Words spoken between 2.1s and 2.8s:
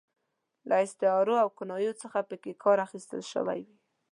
پکې کار